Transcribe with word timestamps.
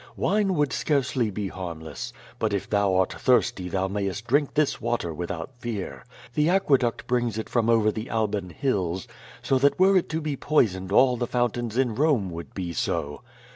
Wine 0.17 0.55
would 0.55 0.73
scarcely 0.73 1.29
be 1.29 1.49
harmless; 1.49 2.11
but 2.39 2.53
if 2.55 2.67
thou 2.67 2.95
art 2.95 3.13
thirsty 3.13 3.69
thou 3.69 3.87
mayest 3.87 4.25
drink 4.25 4.55
this 4.55 4.81
water 4.81 5.13
without 5.13 5.51
fear. 5.59 6.07
The 6.33 6.49
aqueduct 6.49 7.05
brings 7.05 7.37
it 7.37 7.47
from 7.47 7.69
over 7.69 7.91
the 7.91 8.09
Alban 8.09 8.49
Hills, 8.49 9.07
so 9.43 9.59
that 9.59 9.79
were 9.79 9.95
it 9.95 10.09
to 10.09 10.19
be 10.19 10.35
poisoned 10.35 10.91
all 10.91 11.17
the 11.17 11.27
fountains 11.27 11.77
in 11.77 11.93
Rome 11.93 12.31
would 12.31 12.55
be 12.55 12.73
so. 12.73 13.21